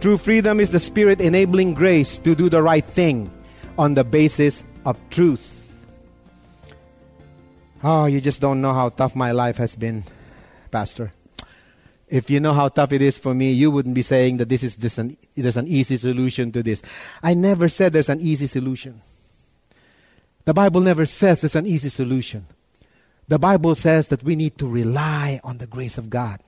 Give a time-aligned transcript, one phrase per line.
[0.00, 3.28] True freedom is the Spirit enabling grace to do the right thing
[3.76, 5.74] on the basis of truth.
[7.82, 10.04] Oh, you just don't know how tough my life has been,
[10.70, 11.12] Pastor.
[12.06, 14.62] If you know how tough it is for me, you wouldn't be saying that this
[14.62, 16.80] is just an, there's an easy solution to this.
[17.20, 19.02] I never said there's an easy solution.
[20.44, 22.46] The Bible never says there's an easy solution.
[23.26, 26.40] The Bible says that we need to rely on the grace of God.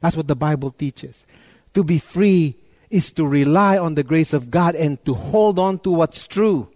[0.00, 1.26] That's what the Bible teaches.
[1.74, 2.56] To be free
[2.90, 6.68] is to rely on the grace of God and to hold on to what's true.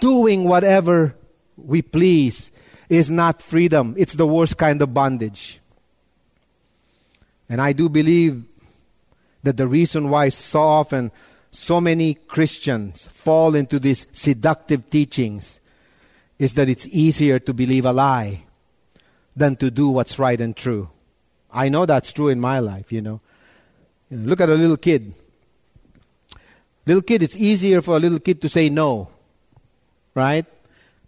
[0.00, 1.14] Doing whatever
[1.56, 2.50] we please
[2.88, 5.60] is not freedom, it's the worst kind of bondage.
[7.48, 8.44] And I do believe
[9.42, 11.10] that the reason why so often
[11.50, 15.60] so many Christians fall into these seductive teachings
[16.38, 18.44] is that it's easier to believe a lie
[19.36, 20.90] than to do what's right and true.
[21.54, 23.20] I know that's true in my life, you know.
[24.10, 25.14] You know, look at a little kid.
[26.84, 29.08] Little kid, it's easier for a little kid to say no,
[30.14, 30.44] right?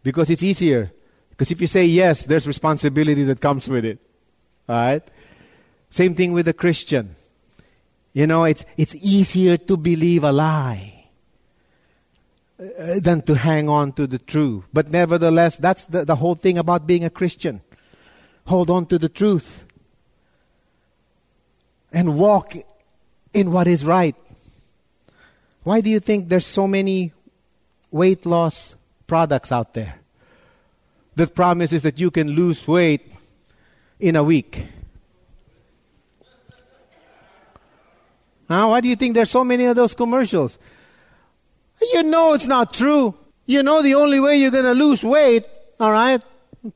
[0.03, 0.93] Because it's easier.
[1.31, 3.99] Because if you say yes, there's responsibility that comes with it,
[4.69, 5.03] all right?
[5.91, 7.17] Same thing with a Christian.
[8.15, 11.09] You know, it's, it's easier to believe a lie
[12.59, 14.65] uh, than to hang on to the truth.
[14.73, 17.61] But nevertheless, that's the, the whole thing about being a Christian.
[18.47, 19.67] Hold on to the truth
[21.97, 22.55] and walk
[23.33, 24.15] in what is right.
[25.63, 27.15] Why do you think there's so many
[27.91, 28.77] weight loss
[29.07, 29.95] products out there
[31.17, 33.17] that promises that you can lose weight
[33.99, 34.67] in a week?
[38.47, 38.67] Huh?
[38.69, 40.59] Why do you think there's so many of those commercials?
[41.81, 43.15] You know it's not true.
[43.47, 45.47] You know the only way you're going to lose weight,
[45.81, 46.23] all right?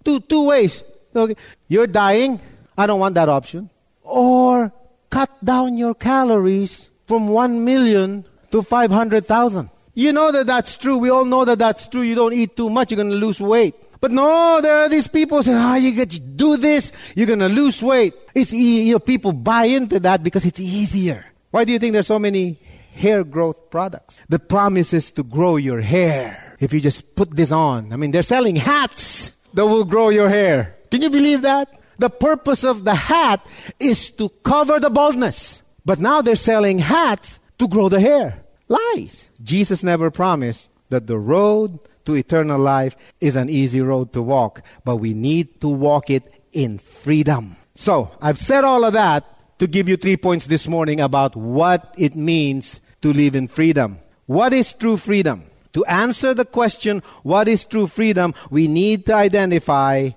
[0.03, 0.83] Two, two ways.
[1.15, 1.37] Okay.
[1.69, 2.41] You're dying.
[2.79, 3.69] I don't want that option.
[4.03, 4.73] Or
[5.11, 9.71] cut down your calories from 1 million to 500,000.
[9.95, 10.97] You know that that's true.
[10.99, 12.03] We all know that that's true.
[12.03, 13.75] You don't eat too much, you're going to lose weight.
[14.01, 17.27] But no, there are these people saying, ah, oh, you get to do this, you're
[17.27, 18.15] going to lose weight.
[18.35, 21.27] It's e- you know, people buy into that because it's easier.
[21.51, 22.59] Why do you think there's so many
[22.95, 24.21] hair growth products?
[24.29, 26.57] The promise is to grow your hair.
[26.61, 27.93] If you just put this on.
[27.93, 30.77] I mean, they're selling hats that will grow your hair.
[30.91, 31.80] Can you believe that?
[32.01, 33.45] The purpose of the hat
[33.79, 35.63] is to cover the baldness.
[35.85, 38.43] But now they're selling hats to grow the hair.
[38.69, 39.29] Lies.
[39.43, 44.63] Jesus never promised that the road to eternal life is an easy road to walk,
[44.83, 47.57] but we need to walk it in freedom.
[47.75, 51.95] So, I've said all of that to give you three points this morning about what
[51.99, 53.99] it means to live in freedom.
[54.25, 55.45] What is true freedom?
[55.75, 60.11] To answer the question, what is true freedom, we need to identify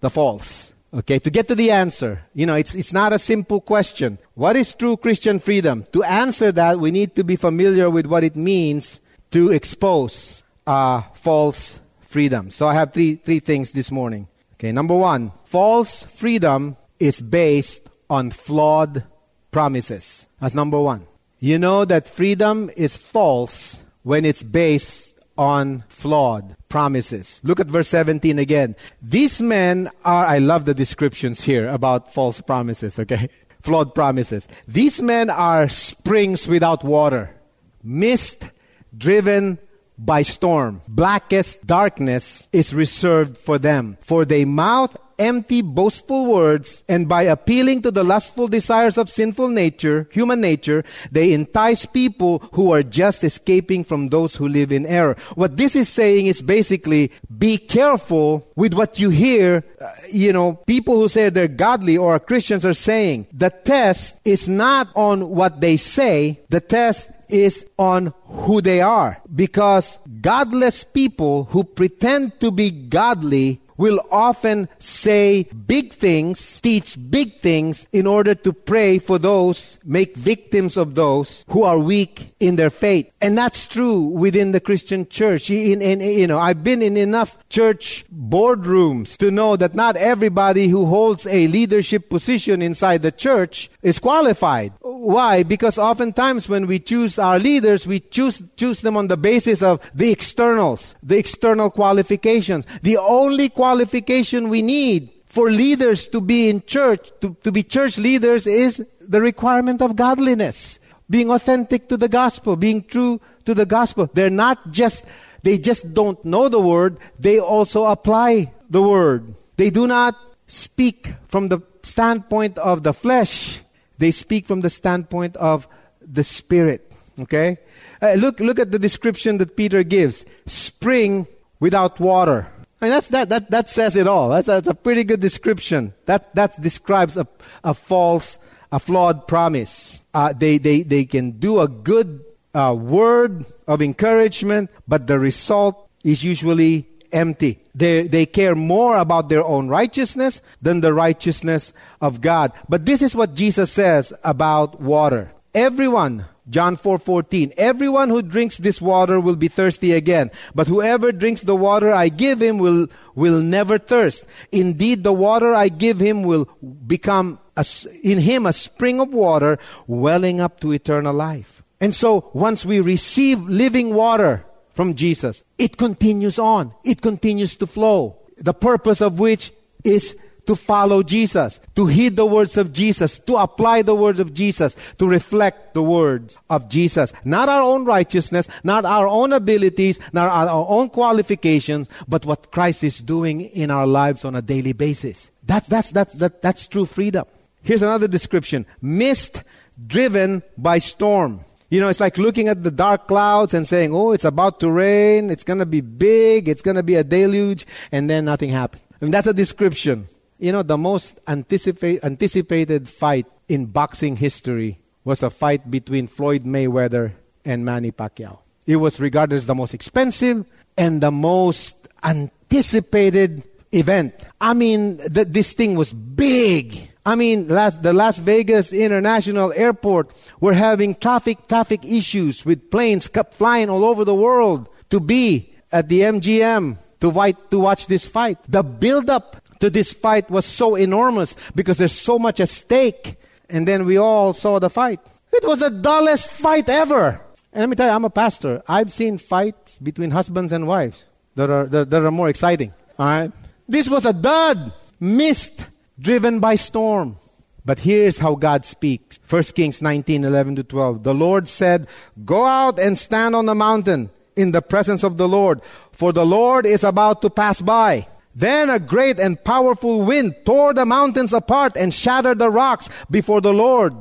[0.00, 0.73] the false.
[0.94, 4.16] Okay, to get to the answer, you know, it's, it's not a simple question.
[4.34, 5.84] What is true Christian freedom?
[5.92, 9.00] To answer that, we need to be familiar with what it means
[9.32, 12.48] to expose uh, false freedom.
[12.50, 14.28] So I have three, three things this morning.
[14.54, 19.02] Okay, number one, false freedom is based on flawed
[19.50, 20.28] promises.
[20.40, 21.08] That's number one.
[21.40, 27.40] You know that freedom is false when it's based on flawed promises.
[27.44, 28.76] Look at verse 17 again.
[29.02, 33.28] These men are, I love the descriptions here about false promises, okay?
[33.62, 34.46] Flawed promises.
[34.68, 37.34] These men are springs without water,
[37.82, 38.48] mist
[38.96, 39.58] driven
[39.96, 40.82] by storm.
[40.88, 43.96] Blackest darkness is reserved for them.
[44.02, 49.48] For they mouth empty, boastful words, and by appealing to the lustful desires of sinful
[49.48, 54.86] nature, human nature, they entice people who are just escaping from those who live in
[54.86, 55.16] error.
[55.34, 59.64] What this is saying is basically be careful with what you hear.
[59.80, 64.48] Uh, you know, people who say they're godly or Christians are saying the test is
[64.48, 69.20] not on what they say, the test is on who they are.
[69.34, 77.40] Because godless people who pretend to be godly will often say big things, teach big
[77.40, 82.56] things in order to prey for those, make victims of those who are weak in
[82.56, 83.12] their faith.
[83.20, 85.50] And that's true within the Christian church.
[85.50, 90.68] In, in, you know, I've been in enough church boardrooms to know that not everybody
[90.68, 94.72] who holds a leadership position inside the church is qualified.
[94.80, 95.42] Why?
[95.42, 99.78] Because oftentimes when we choose our leaders, we choose, choose them on the basis of
[99.94, 102.66] the externals, the external qualifications.
[102.82, 107.98] The only qualification we need for leaders to be in church, to, to be church
[107.98, 110.80] leaders, is the requirement of godliness.
[111.10, 114.08] Being authentic to the gospel, being true to the gospel.
[114.14, 115.04] They're not just,
[115.42, 119.34] they just don't know the word, they also apply the word.
[119.58, 120.16] They do not
[120.46, 123.60] speak from the standpoint of the flesh,
[123.98, 125.68] they speak from the standpoint of
[126.00, 126.92] the Spirit.
[127.18, 127.58] Okay?
[128.02, 131.26] Uh, look, look at the description that Peter gives spring
[131.60, 132.48] without water.
[132.80, 134.28] I mean, that's, that, that, that says it all.
[134.28, 135.94] That's a, that's a pretty good description.
[136.06, 137.26] That, that describes a,
[137.62, 138.38] a false,
[138.72, 140.02] a flawed promise.
[140.12, 145.88] Uh, they, they, they can do a good uh, word of encouragement, but the result
[146.02, 147.60] is usually empty.
[147.74, 152.52] They, they care more about their own righteousness than the righteousness of God.
[152.68, 155.30] But this is what Jesus says about water.
[155.54, 161.12] Everyone, John 4:14, 4, everyone who drinks this water will be thirsty again, but whoever
[161.12, 164.24] drinks the water I give him will will never thirst.
[164.50, 166.48] Indeed, the water I give him will
[166.86, 167.64] become a,
[168.02, 171.62] in him a spring of water welling up to eternal life.
[171.80, 175.42] And so, once we receive living water, from Jesus.
[175.58, 176.74] It continues on.
[176.84, 178.16] It continues to flow.
[178.36, 179.52] The purpose of which
[179.84, 180.16] is
[180.46, 184.76] to follow Jesus, to heed the words of Jesus, to apply the words of Jesus,
[184.98, 187.12] to reflect the words of Jesus.
[187.24, 192.84] Not our own righteousness, not our own abilities, not our own qualifications, but what Christ
[192.84, 195.30] is doing in our lives on a daily basis.
[195.44, 197.26] That's, that's, that's, that, that's true freedom.
[197.62, 198.66] Here's another description.
[198.82, 199.42] Mist
[199.86, 201.40] driven by storm.
[201.74, 204.70] You know, it's like looking at the dark clouds and saying, oh, it's about to
[204.70, 208.50] rain, it's going to be big, it's going to be a deluge, and then nothing
[208.50, 208.84] happens.
[209.02, 210.06] I mean, that's a description.
[210.38, 216.44] You know, the most anticipa- anticipated fight in boxing history was a fight between Floyd
[216.44, 218.38] Mayweather and Manny Pacquiao.
[218.68, 220.46] It was regarded as the most expensive
[220.76, 224.14] and the most anticipated event.
[224.40, 226.88] I mean, th- this thing was big.
[227.06, 230.10] I mean, last, the Las Vegas International Airport
[230.40, 235.52] were having traffic traffic issues with planes kept flying all over the world to be
[235.70, 238.38] at the MGM to, fight, to watch this fight.
[238.48, 243.16] The build-up to this fight was so enormous because there's so much at stake.
[243.50, 245.00] And then we all saw the fight.
[245.30, 247.20] It was the dullest fight ever.
[247.52, 248.62] And let me tell you, I'm a pastor.
[248.66, 251.04] I've seen fights between husbands and wives
[251.34, 252.72] that are, that, that are more exciting.
[252.98, 253.32] All right?
[253.68, 254.72] This was a dud.
[255.00, 255.66] Mist
[255.98, 257.16] driven by storm.
[257.64, 259.18] But here's how God speaks.
[259.28, 261.02] 1 Kings 19, 11 to 12.
[261.02, 261.86] The Lord said,
[262.24, 266.26] Go out and stand on the mountain in the presence of the Lord, for the
[266.26, 268.06] Lord is about to pass by.
[268.34, 273.40] Then a great and powerful wind tore the mountains apart and shattered the rocks before
[273.40, 273.94] the Lord.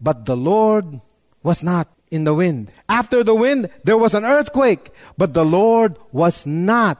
[0.00, 1.00] But the Lord
[1.42, 2.70] was not in the wind.
[2.88, 6.98] After the wind, there was an earthquake, but the Lord was not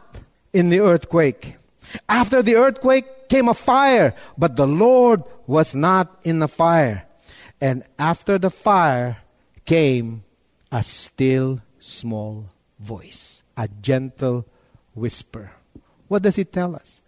[0.53, 1.57] in the earthquake.
[2.09, 7.07] After the earthquake, came a fire, but the Lord was not in the fire.
[7.61, 9.19] And after the fire
[9.65, 10.25] came
[10.73, 14.47] a still small voice, a gentle
[14.95, 15.53] whisper.
[16.09, 17.01] What does it tell us?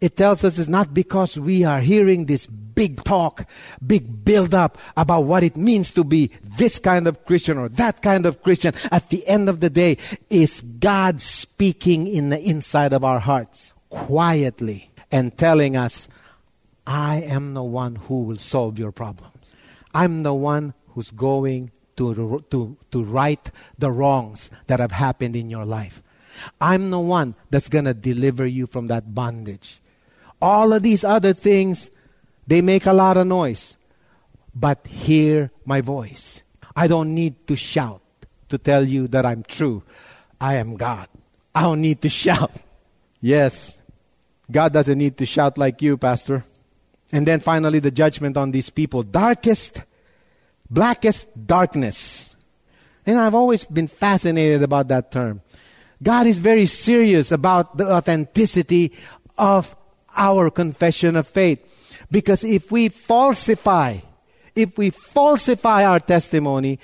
[0.00, 3.48] It tells us it's not because we are hearing this big talk,
[3.84, 8.02] big build up about what it means to be this kind of Christian or that
[8.02, 8.74] kind of Christian.
[8.90, 9.96] At the end of the day,
[10.28, 16.08] is God speaking in the inside of our hearts quietly and telling us,
[16.86, 19.54] I am the one who will solve your problems.
[19.92, 25.50] I'm the one who's going to, to, to right the wrongs that have happened in
[25.50, 26.02] your life.
[26.60, 29.80] I'm the one that's going to deliver you from that bondage.
[30.40, 31.90] All of these other things,
[32.46, 33.76] they make a lot of noise.
[34.54, 36.42] But hear my voice.
[36.74, 38.00] I don't need to shout
[38.48, 39.82] to tell you that I'm true.
[40.40, 41.08] I am God.
[41.54, 42.52] I don't need to shout.
[43.20, 43.76] Yes,
[44.50, 46.44] God doesn't need to shout like you, Pastor.
[47.12, 49.82] And then finally, the judgment on these people darkest,
[50.68, 52.36] blackest darkness.
[53.06, 55.40] And I've always been fascinated about that term.
[56.02, 58.92] God is very serious about the authenticity
[59.36, 59.74] of
[60.16, 61.64] our confession of faith.
[62.10, 63.98] Because if we falsify,
[64.54, 66.78] if we falsify our testimony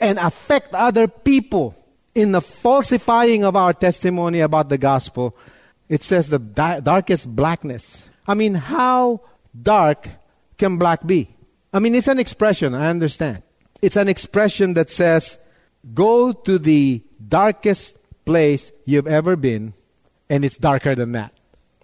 [0.00, 1.74] and affect other people
[2.14, 5.36] in the falsifying of our testimony about the gospel,
[5.88, 8.08] it says the di- darkest blackness.
[8.26, 9.20] I mean, how
[9.60, 10.08] dark
[10.58, 11.30] can black be?
[11.72, 13.42] I mean, it's an expression, I understand.
[13.82, 15.38] It's an expression that says,
[15.94, 19.74] go to the darkest place you've ever been,
[20.28, 21.32] and it's darker than that.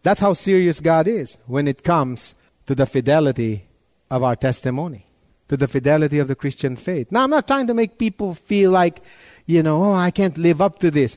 [0.02, 2.34] That's how serious God is when it comes
[2.66, 3.68] to the fidelity
[4.10, 5.06] of our testimony,
[5.48, 7.12] to the fidelity of the Christian faith.
[7.12, 9.00] Now, I'm not trying to make people feel like,
[9.46, 11.16] you know, oh, I can't live up to this.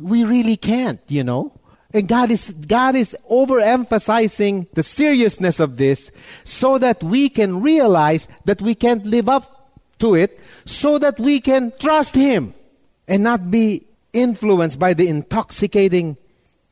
[0.00, 1.52] We really can't, you know.
[1.96, 6.10] And God is, God is overemphasizing the seriousness of this
[6.44, 11.40] so that we can realize that we can't live up to it, so that we
[11.40, 12.52] can trust Him
[13.08, 16.18] and not be influenced by the intoxicating,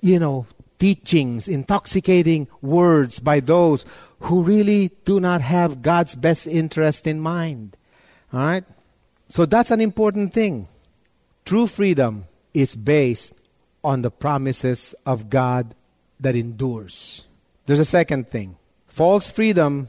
[0.03, 0.47] you know,
[0.79, 3.87] teachings, intoxicating words by those
[4.21, 7.79] who really do not have God's best interest in mind.
[8.31, 8.65] All right?
[9.31, 10.69] So that's an important thing.
[11.47, 13.34] True freedom is based
[13.85, 15.75] on the promises of God
[16.19, 17.27] that endures.
[17.67, 18.57] There's a second thing.
[18.89, 19.89] False freedom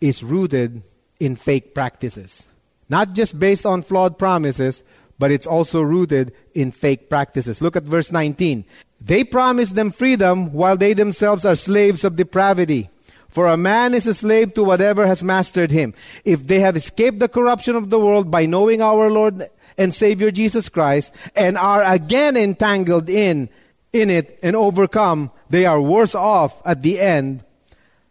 [0.00, 0.82] is rooted
[1.20, 2.46] in fake practices.
[2.88, 4.82] Not just based on flawed promises,
[5.18, 7.60] but it's also rooted in fake practices.
[7.60, 8.64] Look at verse 19.
[9.00, 12.88] They promise them freedom while they themselves are slaves of depravity.
[13.28, 15.94] For a man is a slave to whatever has mastered him.
[16.24, 20.30] If they have escaped the corruption of the world by knowing our Lord and Savior
[20.30, 23.48] Jesus Christ and are again entangled in
[23.92, 27.44] in it and overcome, they are worse off at the end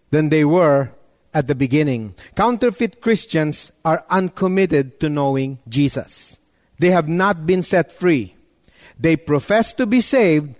[0.10, 0.90] than they were
[1.34, 2.16] at the beginning.
[2.36, 6.40] Counterfeit Christians are uncommitted to knowing Jesus.
[6.80, 8.36] They have not been set free.
[9.00, 10.56] They profess to be saved,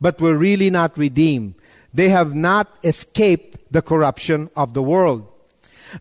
[0.00, 1.54] but were really not redeemed.
[1.94, 5.26] They have not escaped the corruption of the world.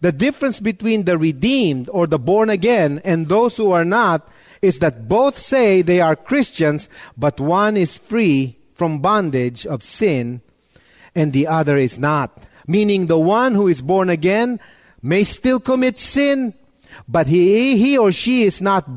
[0.02, 4.28] The difference between the redeemed or the born again and those who are not
[4.62, 10.42] is that both say they are Christians, but one is free from bondage of sin
[11.16, 12.44] and the other is not.
[12.68, 14.60] Meaning the one who is born again
[15.02, 16.54] may still commit sin,
[17.08, 18.88] but he, he or she is not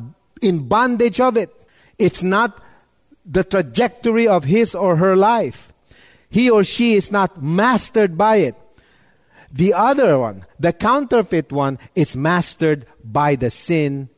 [0.42, 1.50] in bondage of it.
[1.98, 2.60] It's not
[3.24, 5.72] the trajectory of his or her life.
[6.28, 8.54] He or she is not mastered by it.
[9.52, 14.08] The other one, the counterfeit one, is mastered by the sin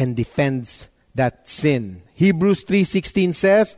[0.00, 2.00] and defends that sin.
[2.14, 3.76] Hebrews 3:16 says,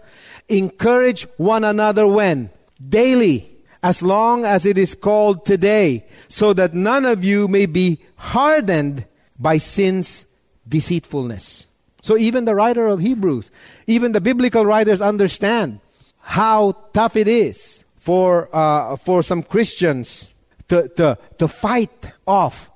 [0.48, 3.50] "Encourage one another when daily,
[3.82, 9.04] as long as it is called today, so that none of you may be hardened
[9.36, 10.24] by sin's
[10.68, 11.66] deceitfulness."
[12.02, 13.50] So even the writer of Hebrews,
[13.88, 15.80] even the biblical writers understand
[16.20, 20.30] how tough it is for, uh, for some Christians
[20.68, 22.70] to, to, to fight off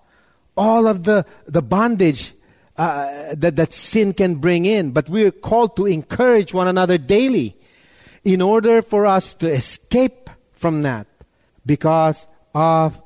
[0.57, 2.33] all of the, the bondage
[2.78, 4.92] uh, that, that sin can bring in.
[4.92, 7.56] But we're called to encourage one another daily
[8.25, 11.06] in order for us to escape from that
[11.64, 13.00] because of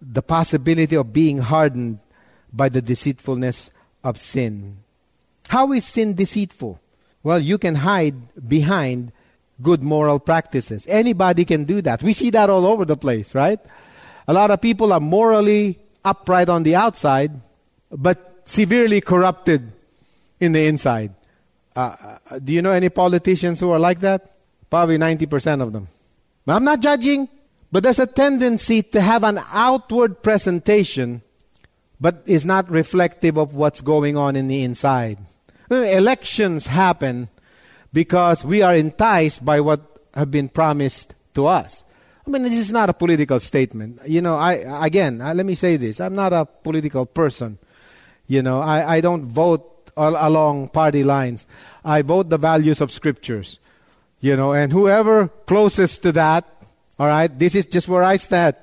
[0.00, 1.98] the possibility of being hardened
[2.52, 3.70] by the deceitfulness
[4.02, 4.78] of sin.
[5.48, 6.80] How is sin deceitful?
[7.22, 8.14] Well, you can hide
[8.48, 9.12] behind
[9.62, 10.86] good moral practices.
[10.88, 12.02] Anybody can do that.
[12.02, 13.60] We see that all over the place, right?
[14.26, 17.32] A lot of people are morally upright on the outside,
[17.90, 19.72] but severely corrupted
[20.38, 21.14] in the inside.
[21.76, 21.96] Uh,
[22.30, 24.36] uh do you know any politicians who are like that?
[24.68, 25.88] Probably 90% of them.
[26.46, 27.28] I'm not judging,
[27.70, 31.22] but there's a tendency to have an outward presentation,
[32.00, 35.18] but is not reflective of what's going on in the inside.
[35.70, 37.28] Elections happen
[37.92, 39.80] because we are enticed by what
[40.14, 41.84] have been promised to us.
[42.26, 44.00] I mean, this is not a political statement.
[44.06, 47.58] You know, I again, I, let me say this: I'm not a political person.
[48.30, 51.48] You know, I, I don't vote along party lines.
[51.84, 53.58] I vote the values of scriptures.
[54.20, 56.46] You know, and whoever closest to that,
[56.96, 58.54] all right, this is just where I stand.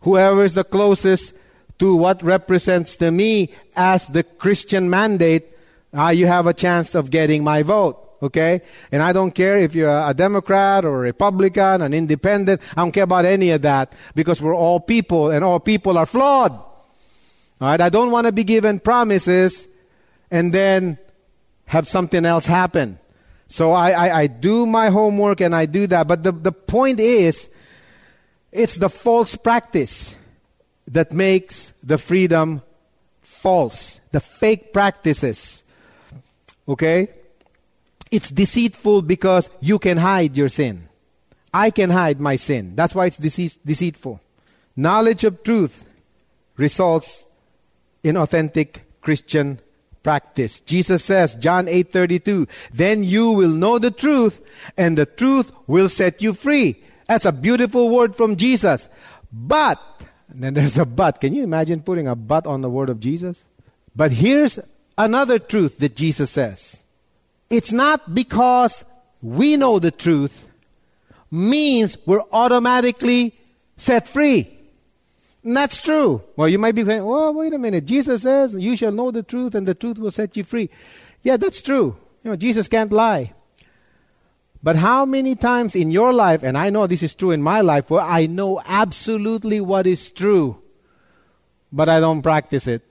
[0.00, 1.34] Whoever is the closest
[1.78, 5.54] to what represents to me as the Christian mandate
[5.96, 8.00] uh, you have a chance of getting my vote.
[8.20, 8.60] Okay?
[8.90, 12.60] And I don't care if you're a Democrat or a Republican, an independent.
[12.72, 16.06] I don't care about any of that because we're all people and all people are
[16.06, 16.73] flawed.
[17.60, 17.80] All right?
[17.80, 19.68] I don't want to be given promises
[20.30, 20.98] and then
[21.66, 22.98] have something else happen.
[23.48, 26.08] So I, I, I do my homework and I do that.
[26.08, 27.48] But the, the point is
[28.54, 30.14] It's the false practice
[30.86, 32.62] that makes the freedom
[33.20, 34.00] false.
[34.12, 35.64] The fake practices.
[36.68, 37.08] Okay?
[38.12, 40.88] It's deceitful because you can hide your sin.
[41.52, 42.76] I can hide my sin.
[42.76, 44.20] That's why it's dece- deceitful.
[44.76, 45.84] Knowledge of truth
[46.56, 47.26] results
[48.04, 49.58] in authentic Christian
[50.04, 50.60] practice.
[50.60, 54.40] Jesus says, John 8:32, "Then you will know the truth,
[54.76, 56.76] and the truth will set you free."
[57.08, 58.88] That's a beautiful word from Jesus.
[59.32, 59.80] But,
[60.28, 61.20] then there's a but.
[61.20, 63.44] Can you imagine putting a but on the word of Jesus?
[63.96, 64.58] But here's
[64.96, 66.82] another truth that Jesus says.
[67.50, 68.84] It's not because
[69.22, 70.46] we know the truth
[71.30, 73.34] means we're automatically
[73.76, 74.53] set free.
[75.44, 76.22] And that's true.
[76.36, 77.84] Well, you might be saying, well, wait a minute.
[77.84, 80.70] Jesus says, you shall know the truth and the truth will set you free.
[81.22, 81.96] Yeah, that's true.
[82.22, 83.34] You know, Jesus can't lie.
[84.62, 87.60] But how many times in your life, and I know this is true in my
[87.60, 90.56] life, where I know absolutely what is true,
[91.70, 92.82] but I don't practice it?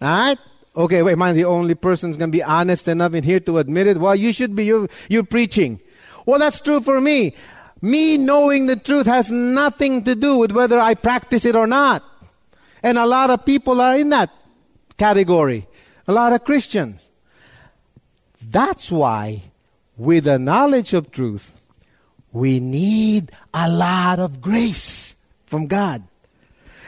[0.00, 0.38] Alright?
[0.76, 3.40] Okay, wait, am I the only person who's going to be honest enough in here
[3.40, 3.98] to admit it?
[3.98, 4.66] Well, you should be.
[4.66, 5.80] You're, you're preaching.
[6.24, 7.34] Well, that's true for me.
[7.80, 12.02] Me knowing the truth has nothing to do with whether I practice it or not.
[12.82, 14.30] And a lot of people are in that
[14.96, 15.66] category.
[16.06, 17.10] A lot of Christians.
[18.42, 19.42] That's why
[19.96, 21.54] with the knowledge of truth,
[22.32, 25.14] we need a lot of grace
[25.46, 26.02] from God.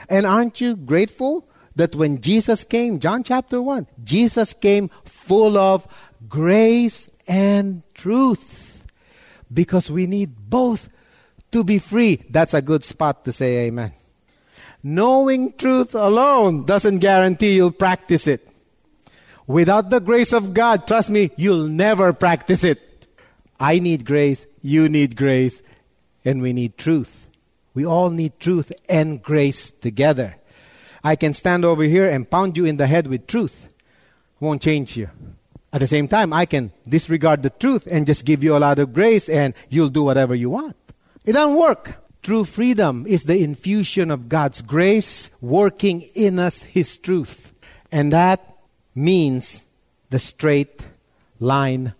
[0.09, 5.87] And aren't you grateful that when Jesus came, John chapter 1, Jesus came full of
[6.27, 8.60] grace and truth?
[9.53, 10.89] Because we need both
[11.51, 12.23] to be free.
[12.29, 13.93] That's a good spot to say amen.
[14.83, 18.47] Knowing truth alone doesn't guarantee you'll practice it.
[19.45, 23.07] Without the grace of God, trust me, you'll never practice it.
[23.59, 25.61] I need grace, you need grace,
[26.25, 27.27] and we need truth.
[27.73, 30.35] We all need truth and grace together.
[31.03, 33.69] I can stand over here and pound you in the head with truth.
[34.39, 35.09] Won't change you.
[35.73, 38.79] At the same time, I can disregard the truth and just give you a lot
[38.79, 40.75] of grace and you'll do whatever you want.
[41.25, 41.95] It doesn't work.
[42.23, 47.53] True freedom is the infusion of God's grace working in us His truth.
[47.91, 48.57] And that
[48.93, 49.65] means
[50.09, 50.85] the straight
[51.39, 51.93] line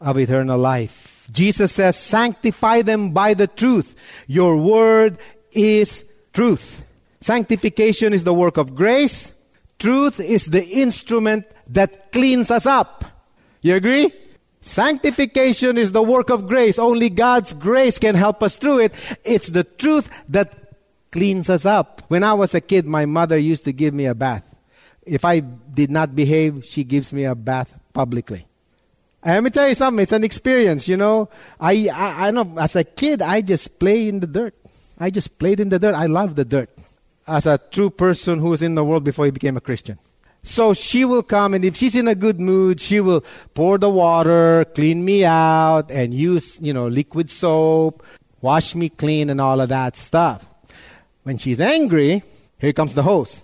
[0.00, 1.28] of eternal life.
[1.32, 3.94] Jesus says, Sanctify them by the truth.
[4.26, 5.18] Your word
[5.52, 6.84] is truth.
[7.20, 9.34] Sanctification is the work of grace.
[9.78, 13.04] Truth is the instrument that cleans us up.
[13.66, 14.12] You agree?
[14.60, 16.78] Sanctification is the work of grace.
[16.78, 18.94] Only God's grace can help us through it.
[19.24, 20.54] It's the truth that
[21.10, 22.04] cleans us up.
[22.06, 24.44] When I was a kid, my mother used to give me a bath.
[25.04, 28.46] If I did not behave, she gives me a bath publicly.
[29.24, 30.00] And let me tell you something.
[30.00, 31.28] It's an experience, you know.
[31.58, 32.54] I, I, I know.
[32.58, 34.54] As a kid, I just play in the dirt.
[34.96, 35.96] I just played in the dirt.
[35.96, 36.70] I love the dirt.
[37.26, 39.98] As a true person who was in the world before he became a Christian.
[40.46, 43.90] So she will come, and if she's in a good mood, she will pour the
[43.90, 48.04] water, clean me out, and use, you know, liquid soap,
[48.40, 50.46] wash me clean, and all of that stuff.
[51.24, 52.22] When she's angry,
[52.58, 53.42] here comes the hose.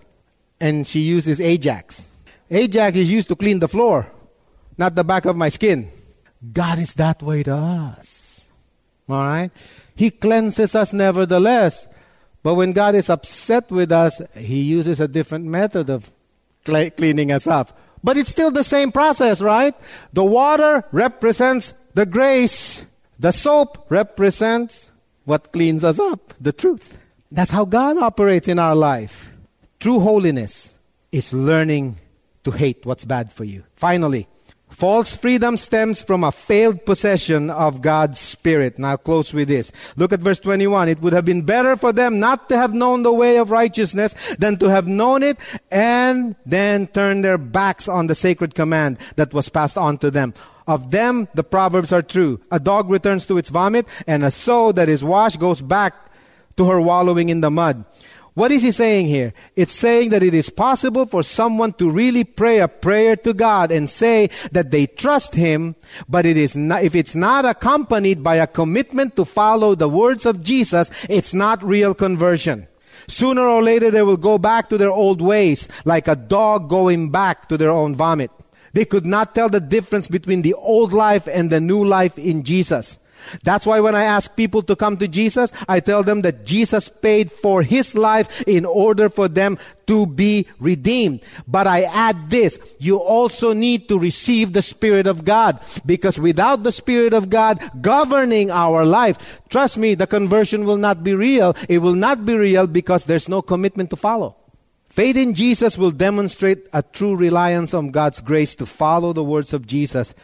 [0.61, 2.07] And she uses Ajax.
[2.51, 4.07] Ajax is used to clean the floor
[4.79, 5.91] not the back of my skin.
[6.53, 8.43] God is that way to us.
[9.09, 9.51] All right?
[9.95, 11.87] He cleanses us nevertheless.
[12.43, 16.11] But when God is upset with us, He uses a different method of
[16.65, 17.79] cleaning us up.
[18.05, 19.75] But it's still the same process, right?
[20.13, 22.85] The water represents the grace,
[23.19, 24.91] the soap represents
[25.25, 26.99] what cleans us up, the truth.
[27.31, 29.31] That's how God operates in our life.
[29.79, 30.75] True holiness
[31.13, 31.97] is learning
[32.45, 33.65] to hate what's bad for you.
[33.77, 34.27] Finally,
[34.73, 38.79] False freedom stems from a failed possession of God's Spirit.
[38.79, 39.71] Now close with this.
[39.97, 40.89] Look at verse 21.
[40.89, 44.15] It would have been better for them not to have known the way of righteousness
[44.39, 45.37] than to have known it
[45.71, 50.33] and then turn their backs on the sacred command that was passed on to them.
[50.67, 52.41] Of them, the proverbs are true.
[52.51, 55.95] A dog returns to its vomit and a sow that is washed goes back
[56.57, 57.85] to her wallowing in the mud.
[58.35, 59.35] What is he saying here?
[59.57, 63.71] It's saying that it is possible for someone to really pray a prayer to God
[63.71, 65.77] and say that they trust Him,
[66.09, 70.25] but it is not, if it's not accompanied by a commitment to follow the words
[70.25, 72.69] of Jesus, it's not real conversion.
[73.07, 77.11] Sooner or later they will go back to their old ways, like a dog going
[77.11, 78.31] back to their own vomit.
[78.73, 82.45] They could not tell the difference between the old life and the new life in
[82.45, 82.99] Jesus.
[83.43, 86.89] That's why when I ask people to come to Jesus, I tell them that Jesus
[86.89, 91.21] paid for his life in order for them to be redeemed.
[91.47, 96.63] But I add this, you also need to receive the Spirit of God because without
[96.63, 101.57] the Spirit of God governing our life, trust me, the conversion will not be real.
[101.69, 104.37] It will not be real because there's no commitment to follow.
[104.89, 109.55] Faith in Jesus will demonstrate a true reliance on God's grace to follow the words
[109.55, 110.15] of Jesus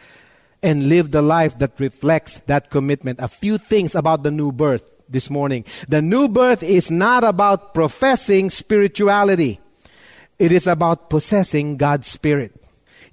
[0.61, 3.19] and live the life that reflects that commitment.
[3.21, 5.65] A few things about the new birth this morning.
[5.87, 9.59] The new birth is not about professing spirituality.
[10.37, 12.55] It is about possessing God's Spirit.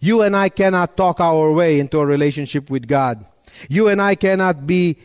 [0.01, 3.25] You and I cannot talk our way into a relationship with God.
[3.69, 4.99] You and I cannot be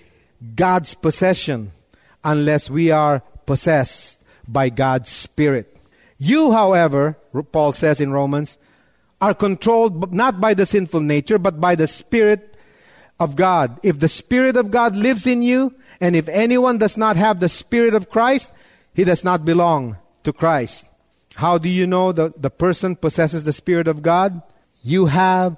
[0.56, 1.72] God's possession
[2.24, 5.78] unless we are possessed by God's Spirit.
[6.18, 7.18] You, however,
[7.52, 8.58] Paul says in Romans,
[9.22, 12.58] are controlled not by the sinful nature, but by the Spirit
[13.20, 13.80] of God.
[13.84, 17.50] If the Spirit of God lives in you, and if anyone does not have the
[17.50, 18.52] Spirit of Christ,
[18.94, 20.86] he does not belong to Christ.
[21.36, 24.42] How do you know that the person possesses the Spirit of God?
[24.84, 25.56] You have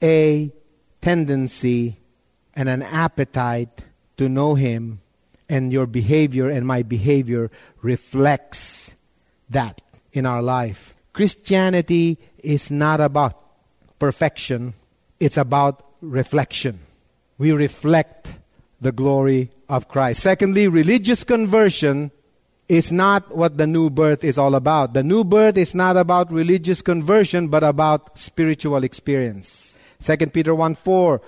[0.00, 0.52] a
[1.00, 1.98] tendency
[2.54, 3.82] and an appetite
[4.16, 5.00] to know Him,
[5.48, 7.50] and your behavior and my behavior
[7.82, 8.94] reflects
[9.50, 10.94] that in our life.
[11.12, 13.42] Christianity is not about
[13.98, 14.74] perfection,
[15.20, 16.80] it's about reflection.
[17.38, 18.32] We reflect
[18.80, 20.22] the glory of Christ.
[20.22, 22.10] Secondly, religious conversion
[22.68, 24.94] is not what the new birth is all about.
[24.94, 29.76] The new birth is not about religious conversion, but about spiritual experience.
[30.02, 31.20] 2 Peter 1 4.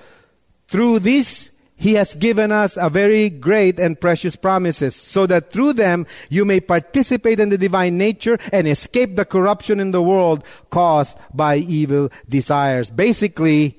[0.68, 5.74] Through this he has given us a very great and precious promises, so that through
[5.74, 10.44] them you may participate in the divine nature and escape the corruption in the world
[10.70, 12.90] caused by evil desires.
[12.90, 13.78] Basically,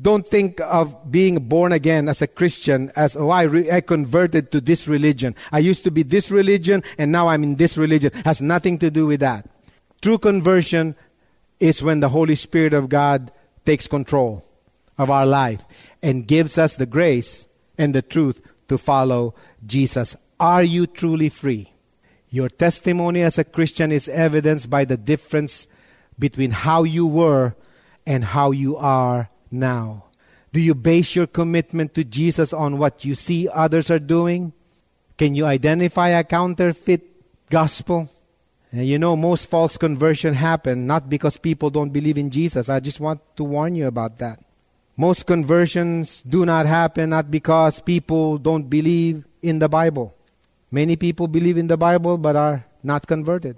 [0.00, 4.50] don't think of being born again as a Christian as, oh, I, re- I converted
[4.52, 5.36] to this religion.
[5.52, 8.10] I used to be this religion and now I'm in this religion.
[8.24, 9.48] Has nothing to do with that.
[10.02, 10.96] True conversion
[11.60, 13.30] is when the Holy Spirit of God
[13.64, 14.44] takes control
[14.98, 15.64] of our life
[16.02, 19.34] and gives us the grace and the truth to follow
[19.66, 20.16] Jesus.
[20.38, 21.72] Are you truly free?
[22.30, 25.66] Your testimony as a Christian is evidenced by the difference
[26.18, 27.54] between how you were
[28.06, 30.04] and how you are now.
[30.52, 34.52] Do you base your commitment to Jesus on what you see others are doing?
[35.16, 38.10] Can you identify a counterfeit gospel?
[38.70, 42.68] And you know, most false conversion happen not because people don't believe in Jesus.
[42.68, 44.43] I just want to warn you about that.
[44.96, 50.14] Most conversions do not happen not because people don't believe in the Bible.
[50.70, 53.56] Many people believe in the Bible but are not converted.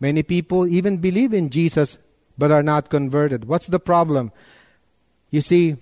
[0.00, 1.98] Many people even believe in Jesus
[2.38, 3.44] but are not converted.
[3.44, 4.32] What's the problem?
[5.30, 5.76] You see,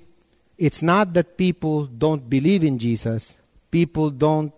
[0.58, 3.38] it's not that people don't believe in Jesus,
[3.70, 4.52] people don't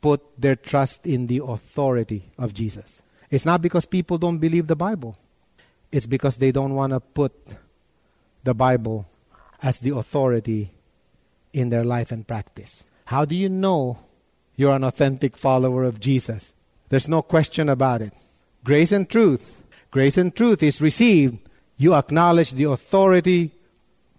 [0.00, 3.02] put their trust in the authority of Jesus.
[3.30, 5.18] It's not because people don't believe the Bible,
[5.92, 7.32] it's because they don't want to put
[8.42, 9.06] the Bible
[9.64, 10.70] as the authority
[11.54, 12.84] in their life and practice.
[13.06, 13.98] How do you know
[14.56, 16.52] you're an authentic follower of Jesus?
[16.90, 18.12] There's no question about it.
[18.62, 19.62] Grace and truth.
[19.90, 21.38] Grace and truth is received.
[21.78, 23.52] You acknowledge the authority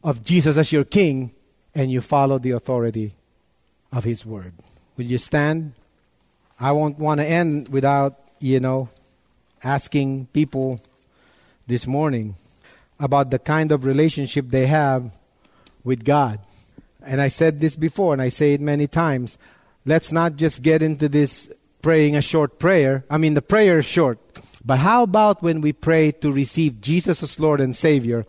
[0.04, 1.32] of Jesus as your king
[1.76, 3.14] and you follow the authority
[3.92, 4.54] of his word.
[4.98, 5.74] Will you stand?
[6.60, 8.90] I won't want to end without, you know,
[9.64, 10.82] asking people
[11.68, 12.36] this morning
[13.00, 15.12] about the kind of relationship they have
[15.86, 16.40] with God.
[17.02, 19.38] And I said this before, and I say it many times.
[19.86, 21.50] Let's not just get into this
[21.82, 23.06] praying a short prayer.
[23.10, 24.18] I mean, the prayer is short.
[24.66, 28.26] But how about when we pray to receive Jesus as Lord and Savior?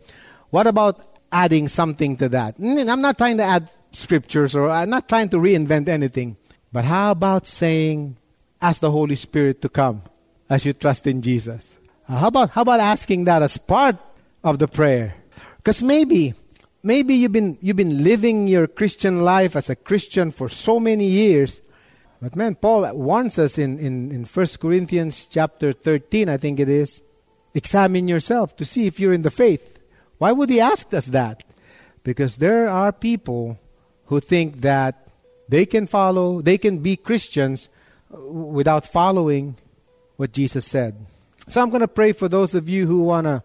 [0.51, 1.01] What about
[1.33, 2.57] adding something to that?
[2.61, 6.37] I'm not trying to add scriptures or I'm not trying to reinvent anything.
[6.71, 8.19] But how about saying,
[8.61, 10.03] ask the Holy Spirit to come
[10.51, 11.79] as you trust in Jesus?
[12.07, 13.97] Uh, how about, how about asking that as part
[14.45, 15.15] of the prayer?
[15.57, 16.35] Because maybe
[16.87, 21.05] maybe you've been, you've been living your Christian life as a Christian for so many
[21.05, 21.61] years.
[22.23, 26.69] But man, Paul warns us in, in, in 1 Corinthians chapter 13, I think it
[26.69, 27.03] is,
[27.55, 29.81] examine yourself to see if you're in the faith.
[30.19, 31.43] Why would he ask us that?
[32.05, 33.59] Because there are people
[34.07, 35.09] who think that
[35.49, 37.69] they can follow, they can be Christians
[38.15, 39.57] uh, without following
[40.17, 41.05] what Jesus said.
[41.49, 43.43] So I'm going to pray for those of you who want to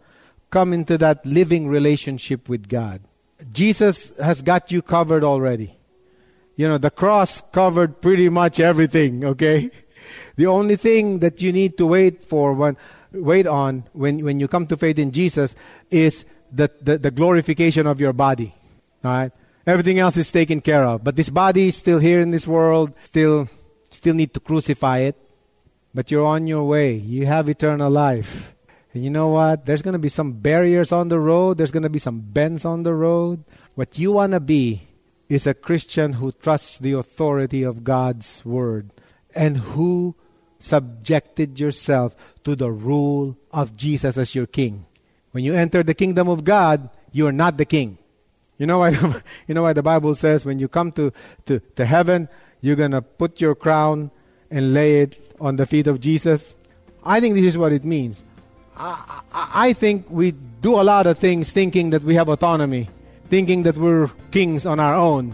[0.51, 3.01] come into that living relationship with God.
[3.51, 5.77] Jesus has got you covered already.
[6.55, 9.69] You know, the cross covered pretty much everything, okay?
[10.35, 12.75] The only thing that you need to wait for when
[13.13, 15.55] wait on when, when you come to faith in Jesus
[15.89, 18.53] is the, the, the glorification of your body.
[19.03, 19.31] All right?
[19.67, 21.03] Everything else is taken care of.
[21.03, 23.49] But this body is still here in this world, still
[23.89, 25.15] still need to crucify it.
[25.93, 26.93] But you're on your way.
[26.95, 28.53] You have eternal life.
[28.93, 29.65] You know what?
[29.65, 31.57] There's going to be some barriers on the road.
[31.57, 33.43] There's going to be some bends on the road.
[33.75, 34.87] What you want to be
[35.29, 38.91] is a Christian who trusts the authority of God's word
[39.33, 40.15] and who
[40.59, 44.85] subjected yourself to the rule of Jesus as your king.
[45.31, 47.97] When you enter the kingdom of God, you are not the king.
[48.57, 48.89] You know why?
[49.47, 51.13] you know why the Bible says when you come to,
[51.45, 52.27] to, to heaven,
[52.59, 54.11] you're gonna put your crown
[54.51, 56.55] and lay it on the feet of Jesus.
[57.03, 58.21] I think this is what it means.
[58.77, 60.31] I, I, think we
[60.61, 62.87] do a lot of things thinking that we have autonomy
[63.31, 65.33] thinking that we're kings on our own.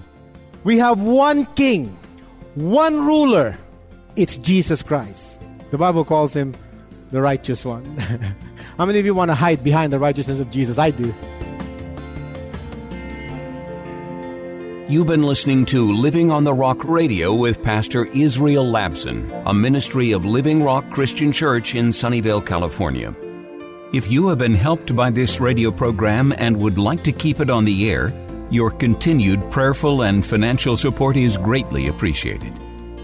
[0.64, 1.98] We have one king,
[2.54, 3.58] one ruler.
[4.16, 5.42] It's Jesus Christ.
[5.72, 6.56] The Bible calls him
[7.12, 7.84] the righteous one.
[8.78, 10.78] How many of you want to hide behind the righteousness of Jesus?
[10.78, 11.14] I do.
[14.88, 20.12] You've been listening to Living on the Rock Radio with Pastor Israel Labson, a ministry
[20.12, 23.14] of Living Rock Christian Church in Sunnyvale, California.
[23.94, 27.50] If you have been helped by this radio program and would like to keep it
[27.50, 28.12] on the air,
[28.50, 32.54] your continued prayerful and financial support is greatly appreciated.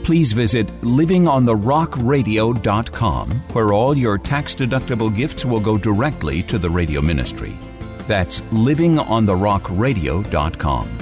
[0.03, 7.01] Please visit livingontherockradio.com, where all your tax deductible gifts will go directly to the radio
[7.01, 7.57] ministry.
[7.99, 10.97] That's livingontherockradio.com.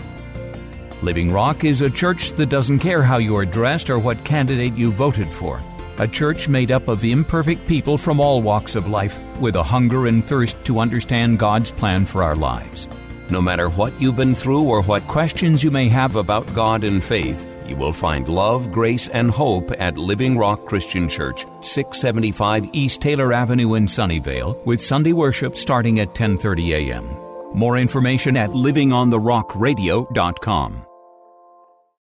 [1.02, 4.76] Living Rock is a church that doesn't care how you are dressed or what candidate
[4.76, 5.60] you voted for
[6.02, 10.08] a church made up of imperfect people from all walks of life with a hunger
[10.08, 12.90] and thirst to understand God's plan for our lives.
[13.30, 17.04] No matter what you've been through or what questions you may have about God and
[17.04, 23.00] faith, you will find love, grace, and hope at Living Rock Christian Church, 675 East
[23.00, 27.06] Taylor Avenue in Sunnyvale, with Sunday worship starting at 10:30 a.m.
[27.54, 30.90] More information at livingontherockradio.com.